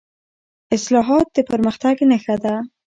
اصلاحات 0.75 1.27
د 1.33 1.37
پرمختګ 1.49 1.95
نښه 2.11 2.35
ده 2.43 2.55